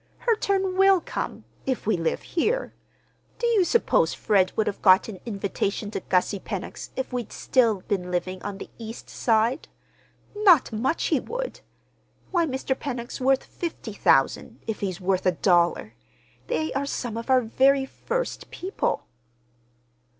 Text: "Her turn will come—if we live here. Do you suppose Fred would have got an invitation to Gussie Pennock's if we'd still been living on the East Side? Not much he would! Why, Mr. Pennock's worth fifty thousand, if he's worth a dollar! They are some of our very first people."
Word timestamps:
"Her 0.17 0.35
turn 0.35 0.79
will 0.79 0.99
come—if 0.99 1.85
we 1.85 1.95
live 1.95 2.23
here. 2.23 2.73
Do 3.37 3.45
you 3.45 3.63
suppose 3.63 4.15
Fred 4.15 4.51
would 4.55 4.65
have 4.65 4.81
got 4.81 5.07
an 5.07 5.19
invitation 5.27 5.91
to 5.91 5.99
Gussie 5.99 6.39
Pennock's 6.39 6.89
if 6.95 7.13
we'd 7.13 7.31
still 7.31 7.81
been 7.81 8.09
living 8.09 8.41
on 8.41 8.57
the 8.57 8.71
East 8.79 9.11
Side? 9.11 9.67
Not 10.35 10.73
much 10.73 11.03
he 11.13 11.19
would! 11.19 11.59
Why, 12.31 12.47
Mr. 12.47 12.75
Pennock's 12.75 13.21
worth 13.21 13.43
fifty 13.43 13.93
thousand, 13.93 14.59
if 14.65 14.79
he's 14.79 14.99
worth 14.99 15.27
a 15.27 15.33
dollar! 15.33 15.93
They 16.47 16.73
are 16.73 16.87
some 16.87 17.15
of 17.15 17.29
our 17.29 17.41
very 17.41 17.85
first 17.85 18.49
people." 18.49 19.05